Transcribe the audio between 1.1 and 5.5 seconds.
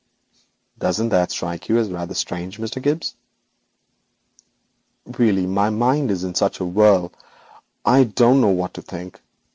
strike you as rather strange, Mr. Gibbes?' 'Really